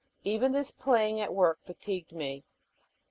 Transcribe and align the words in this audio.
Even 0.23 0.51
this 0.51 0.71
playing 0.71 1.21
at 1.21 1.31
work 1.31 1.59
fatigued 1.61 2.11
me. 2.11 2.43